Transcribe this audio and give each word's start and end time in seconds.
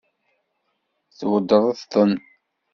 Tweddṛeḍ-ten? 1.17 2.11